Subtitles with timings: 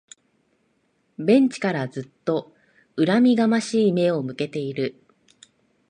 [1.19, 2.55] ベンチからずっと
[2.97, 4.99] 恨みがましい目を向けている